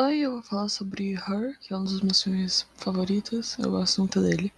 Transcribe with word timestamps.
Oi, 0.00 0.18
eu 0.18 0.30
vou 0.30 0.42
falar 0.42 0.68
sobre 0.68 1.14
Her, 1.14 1.58
que 1.58 1.74
é 1.74 1.76
um 1.76 1.82
dos 1.82 2.00
meus 2.00 2.22
filmes 2.22 2.64
favoritos. 2.76 3.58
Eu 3.58 3.72
gosto 3.72 4.00
muito 4.00 4.22
dele. 4.22 4.52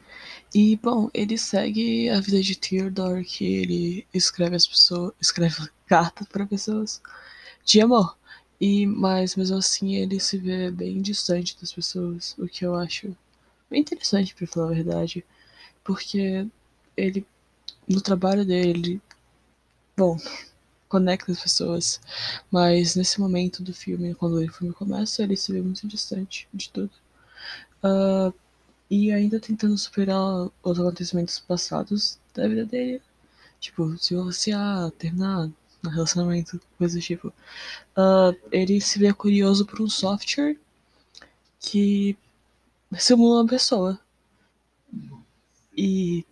E, 0.55 0.77
bom, 0.77 1.09
ele 1.15 1.39
segue 1.39 2.11
a 2.11 2.21
vida 2.21 2.43
de 2.43 2.55
Theodore, 2.55 3.25
que 3.25 3.47
ele 3.47 4.07
escreve 4.13 4.55
as 4.57 4.67
pessoas, 4.67 5.15
escreve 5.19 5.57
cartas 5.89 6.29
para 6.29 6.47
pessoas 6.47 7.01
de 7.65 7.81
amor. 7.81 8.19
E, 8.61 8.85
mas 8.87 9.35
mesmo 9.35 9.57
assim 9.57 9.95
ele 9.95 10.21
se 10.21 10.37
vê 10.37 10.71
bem 10.71 11.01
distante 11.01 11.57
das 11.59 11.73
pessoas, 11.73 12.37
o 12.39 12.47
que 12.47 12.67
eu 12.67 12.75
acho 12.75 13.17
bem 13.71 13.81
interessante, 13.81 14.35
para 14.35 14.47
falar 14.47 14.73
a 14.73 14.75
verdade, 14.75 15.25
porque 15.83 16.47
ele 16.95 17.27
no 17.89 18.03
trabalho 18.03 18.45
dele, 18.45 19.01
bom, 19.97 20.19
conecta 20.91 21.31
as 21.31 21.41
pessoas, 21.41 22.01
mas 22.51 22.97
nesse 22.97 23.21
momento 23.21 23.63
do 23.63 23.73
filme, 23.73 24.15
quando 24.15 24.35
o 24.35 24.53
filme 24.53 24.75
começa, 24.75 25.23
ele 25.23 25.37
se 25.37 25.53
vê 25.53 25.63
muito 25.63 25.87
distante 25.87 26.49
de 26.53 26.69
tudo. 26.69 26.91
Uh, 27.83 28.35
e 28.91 29.13
ainda 29.13 29.39
tentando 29.39 29.79
superar 29.79 30.51
os 30.63 30.81
acontecimentos 30.81 31.39
passados 31.39 32.19
da 32.35 32.47
vida 32.49 32.67
dele. 32.67 33.01
Tipo, 33.61 33.97
se 34.33 34.53
ah, 34.53 34.91
terminar 34.99 35.49
no 35.83 35.91
relacionamento, 35.91 36.61
coisa 36.77 36.99
do 36.99 37.03
tipo. 37.03 37.29
Uh, 37.97 38.37
ele 38.51 38.81
se 38.81 38.99
vê 38.99 39.13
curioso 39.13 39.65
por 39.65 39.81
um 39.81 39.89
software 39.89 40.59
que 41.61 42.17
simula 42.99 43.43
uma 43.43 43.49
pessoa. 43.49 43.99
E 45.77 46.25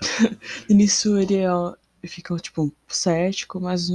nisso 0.70 1.18
ele 1.18 1.36
é, 1.38 1.48
fica 2.06 2.36
tipo 2.36 2.72
cético, 2.88 3.60
mas 3.60 3.88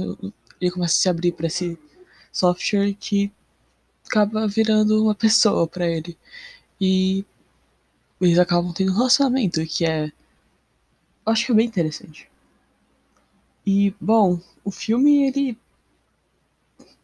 ele 0.60 0.70
começa 0.70 0.94
a 0.94 1.02
se 1.02 1.08
abrir 1.08 1.32
para 1.32 1.46
esse 1.46 1.78
software 2.32 2.94
que 2.94 3.32
acaba 4.06 4.46
virando 4.46 5.02
uma 5.02 5.14
pessoa 5.14 5.66
para 5.66 5.86
ele. 5.86 6.16
E 6.80 7.24
eles 8.20 8.38
acabam 8.38 8.72
tendo 8.72 8.92
um 8.92 8.96
relacionamento 8.96 9.64
que 9.66 9.84
é 9.84 10.12
acho 11.24 11.46
que 11.46 11.52
é 11.52 11.54
bem 11.54 11.66
interessante. 11.66 12.28
E 13.64 13.94
bom, 14.00 14.40
o 14.64 14.70
filme 14.70 15.24
ele 15.26 15.58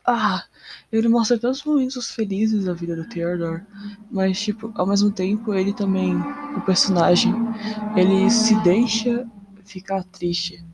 ah, 0.07 0.45
ele 0.91 1.07
mostra 1.07 1.39
tantos 1.39 1.63
momentos 1.65 2.11
felizes 2.11 2.65
da 2.65 2.73
vida 2.73 2.97
do 2.97 3.07
Theodore, 3.09 3.63
mas 4.11 4.41
tipo, 4.41 4.73
ao 4.75 4.87
mesmo 4.87 5.11
tempo 5.11 5.53
ele 5.53 5.73
também, 5.75 6.17
o 6.57 6.61
personagem, 6.63 7.35
ele 7.95 8.31
se 8.31 8.55
deixa 8.63 9.27
ficar 9.65 10.03
triste 10.05 10.65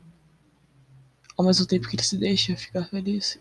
ao 1.37 1.45
mesmo 1.45 1.65
tempo 1.65 1.87
que 1.87 1.95
ele 1.95 2.03
se 2.03 2.17
deixa 2.17 2.55
ficar 2.55 2.85
feliz. 2.85 3.39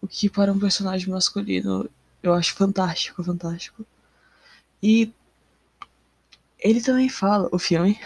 O 0.00 0.06
que 0.06 0.28
para 0.28 0.52
um 0.52 0.58
personagem 0.58 1.08
masculino 1.08 1.88
eu 2.22 2.32
acho 2.32 2.54
fantástico, 2.54 3.22
fantástico. 3.22 3.84
E 4.82 5.12
ele 6.58 6.80
também 6.80 7.08
fala, 7.08 7.48
o 7.52 7.58
filme, 7.58 7.98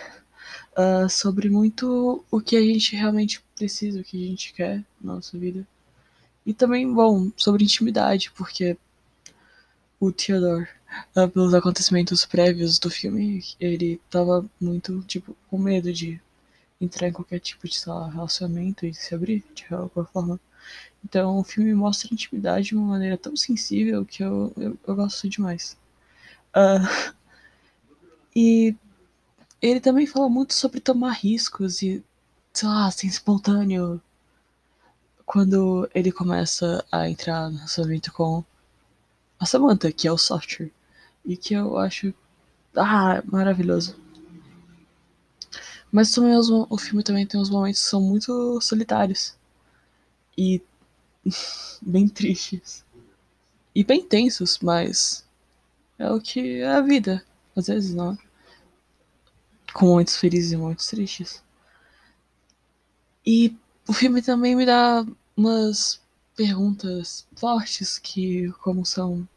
uh, 0.76 1.08
sobre 1.08 1.48
muito 1.48 2.24
o 2.30 2.40
que 2.40 2.56
a 2.56 2.60
gente 2.60 2.96
realmente 2.96 3.42
precisa, 3.56 4.00
o 4.00 4.04
que 4.04 4.24
a 4.24 4.28
gente 4.28 4.52
quer 4.52 4.84
na 5.00 5.14
nossa 5.14 5.38
vida. 5.38 5.66
E 6.44 6.52
também, 6.52 6.92
bom, 6.92 7.30
sobre 7.36 7.62
intimidade, 7.62 8.32
porque 8.32 8.76
o 10.00 10.10
Theodore, 10.10 10.68
uh, 11.16 11.28
pelos 11.28 11.54
acontecimentos 11.54 12.24
prévios 12.24 12.78
do 12.78 12.90
filme, 12.90 13.44
ele 13.60 14.00
tava 14.10 14.44
muito, 14.60 15.00
tipo, 15.02 15.36
com 15.48 15.58
medo 15.58 15.92
de 15.92 16.20
entrar 16.80 17.08
em 17.08 17.12
qualquer 17.12 17.40
tipo 17.40 17.68
de 17.68 17.80
lá, 17.86 18.08
relacionamento 18.08 18.86
e 18.86 18.94
se 18.94 19.14
abrir 19.14 19.44
de 19.54 19.66
alguma 19.74 20.06
forma. 20.06 20.40
Então 21.04 21.38
o 21.38 21.44
filme 21.44 21.74
mostra 21.74 22.08
a 22.10 22.14
intimidade 22.14 22.68
de 22.68 22.76
uma 22.76 22.86
maneira 22.86 23.16
tão 23.16 23.36
sensível 23.36 24.04
que 24.04 24.22
eu, 24.22 24.52
eu, 24.56 24.78
eu 24.86 24.96
gosto 24.96 25.28
demais. 25.28 25.76
Uh, 26.54 27.14
e 28.34 28.76
ele 29.60 29.80
também 29.80 30.06
fala 30.06 30.28
muito 30.28 30.54
sobre 30.54 30.80
tomar 30.80 31.12
riscos 31.12 31.82
e, 31.82 32.02
sei 32.52 32.68
lá, 32.68 32.90
ser 32.90 33.06
espontâneo. 33.06 34.00
Quando 35.26 35.88
ele 35.94 36.10
começa 36.10 36.84
a 36.90 37.08
entrar 37.08 37.50
no 37.50 37.56
relacionamento 37.56 38.12
com 38.12 38.42
a 39.38 39.44
Samantha, 39.44 39.92
que 39.92 40.08
é 40.08 40.12
o 40.12 40.18
software. 40.18 40.70
E 41.24 41.36
que 41.36 41.54
eu 41.54 41.76
acho 41.76 42.14
ah, 42.76 43.22
maravilhoso. 43.26 43.96
Mas 45.90 46.10
também 46.10 46.36
os, 46.36 46.50
o 46.50 46.78
filme 46.78 47.02
também 47.02 47.26
tem 47.26 47.40
uns 47.40 47.50
momentos 47.50 47.82
que 47.82 47.88
são 47.88 48.00
muito 48.00 48.60
solitários. 48.60 49.34
E 50.36 50.62
bem 51.82 52.08
tristes. 52.08 52.84
E 53.74 53.84
bem 53.84 54.02
tensos, 54.02 54.58
mas 54.58 55.24
é 55.98 56.10
o 56.10 56.20
que 56.20 56.60
é 56.60 56.68
a 56.68 56.80
vida. 56.80 57.24
Às 57.56 57.66
vezes 57.66 57.94
não. 57.94 58.16
Com 59.72 59.86
momentos 59.86 60.16
felizes 60.16 60.52
e 60.52 60.56
momentos 60.56 60.86
tristes. 60.86 61.42
E 63.24 63.56
o 63.86 63.92
filme 63.92 64.22
também 64.22 64.54
me 64.54 64.64
dá 64.66 65.06
umas 65.36 66.00
perguntas 66.36 67.26
fortes 67.36 67.98
que 67.98 68.50
como 68.62 68.86
são 68.86 69.28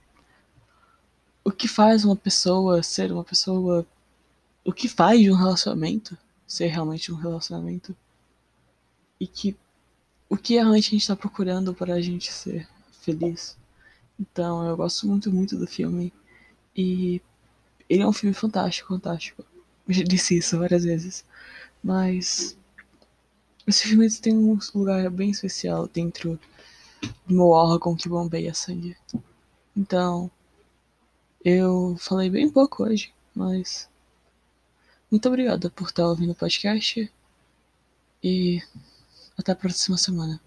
o 1.44 1.52
que 1.52 1.68
faz 1.68 2.06
uma 2.06 2.16
pessoa 2.16 2.84
ser 2.84 3.12
uma 3.12 3.24
pessoa 3.24 3.86
o 4.64 4.72
que 4.72 4.88
faz 4.88 5.20
de 5.20 5.32
um 5.32 5.36
relacionamento 5.36 6.16
ser 6.52 6.68
realmente 6.68 7.14
um 7.14 7.16
relacionamento 7.16 7.96
e 9.18 9.26
que 9.26 9.56
o 10.30 10.36
que 10.36 10.56
realmente 10.56 10.88
a 10.88 10.92
gente 10.92 11.02
está 11.02 11.16
procurando 11.16 11.74
para 11.74 11.94
a 11.94 12.02
gente 12.02 12.30
ser 12.30 12.68
feliz. 12.92 13.58
Então 14.20 14.68
eu 14.68 14.76
gosto 14.76 15.08
muito, 15.08 15.32
muito 15.32 15.58
do 15.58 15.66
filme 15.66 16.12
e 16.76 17.22
ele 17.90 18.04
é 18.04 18.08
um 18.08 18.12
filme 18.12 18.34
fantástico, 18.34 18.90
fantástico. 18.90 19.46
Eu 19.88 19.94
já 19.94 20.04
disse 20.04 20.38
isso 20.38 20.60
várias 20.60 20.84
vezes, 20.84 21.24
mas 21.82 22.58
esse 23.66 23.88
filme 23.88 24.12
tem 24.12 24.38
um 24.38 24.60
lugar 24.76 25.10
bem 25.10 25.32
especial 25.32 25.88
dentro 25.88 26.38
do 27.26 27.34
meu 27.34 27.48
órgão 27.48 27.96
que 27.96 28.10
bombeia 28.10 28.54
sangue. 28.54 28.98
Então, 29.76 30.30
eu 31.46 31.96
falei 31.98 32.30
bem 32.30 32.50
pouco 32.50 32.84
hoje, 32.84 33.14
mas 33.34 33.90
muito 35.12 35.28
obrigada 35.28 35.70
por 35.70 35.88
estar 35.88 36.08
ouvindo 36.08 36.32
o 36.32 36.36
podcast 36.36 37.12
e 38.24 38.62
até 39.38 39.52
a 39.52 39.56
próxima 39.56 39.98
semana. 39.98 40.40